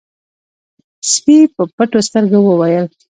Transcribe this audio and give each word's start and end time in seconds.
سپي 1.13 1.37
په 1.55 1.63
پټو 1.75 1.99
سترګو 2.07 2.39
وويل: 2.45 2.85